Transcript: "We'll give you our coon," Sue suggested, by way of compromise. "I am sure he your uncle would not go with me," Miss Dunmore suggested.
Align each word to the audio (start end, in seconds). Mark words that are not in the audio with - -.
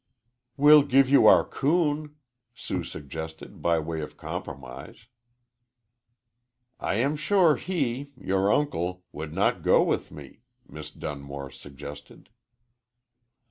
"We'll 0.57 0.81
give 0.81 1.11
you 1.11 1.27
our 1.27 1.45
coon," 1.45 2.15
Sue 2.55 2.83
suggested, 2.83 3.61
by 3.61 3.77
way 3.77 4.01
of 4.01 4.17
compromise. 4.17 5.05
"I 6.79 6.95
am 6.95 7.15
sure 7.15 7.55
he 7.55 8.11
your 8.17 8.51
uncle 8.51 9.03
would 9.11 9.31
not 9.35 9.61
go 9.61 9.83
with 9.83 10.09
me," 10.09 10.39
Miss 10.67 10.89
Dunmore 10.89 11.51
suggested. 11.51 12.29